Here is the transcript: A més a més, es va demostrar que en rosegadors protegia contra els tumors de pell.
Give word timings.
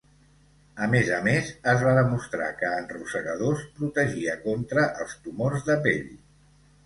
A 0.85 0.85
més 0.93 1.09
a 1.15 1.19
més, 1.25 1.49
es 1.73 1.83
va 1.87 1.91
demostrar 1.97 2.47
que 2.61 2.71
en 2.79 2.89
rosegadors 2.95 3.67
protegia 3.77 4.35
contra 4.49 4.87
els 5.05 5.15
tumors 5.27 5.69
de 5.71 5.77
pell. 5.85 6.11